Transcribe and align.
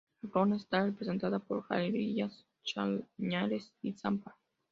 La 0.23 0.31
flora 0.31 0.55
está 0.55 0.83
representada 0.83 1.37
por 1.37 1.61
jarillas, 1.61 2.43
chañares 2.63 3.71
y 3.83 3.93
zampa. 3.93 4.35